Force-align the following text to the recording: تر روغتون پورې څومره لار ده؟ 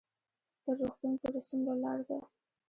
تر 0.63 0.73
روغتون 0.79 1.13
پورې 1.21 1.41
څومره 1.47 1.73
لار 1.83 1.99
ده؟ 2.07 2.19